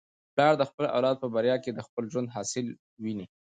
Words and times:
پلار 0.33 0.53
د 0.57 0.63
خپل 0.69 0.85
اولاد 0.95 1.15
په 1.19 1.27
بریا 1.35 1.55
کي 1.63 1.69
د 1.73 1.79
خپل 1.87 2.03
ژوند 2.13 2.33
حاصل 2.35 2.65
ویني. 3.03 3.25